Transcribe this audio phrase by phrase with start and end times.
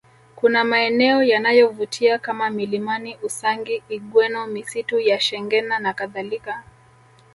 [0.35, 6.63] Kuna maeneo yanayovutia kama milimani Usangi Ugweno misitu ya Shengena nakadhalika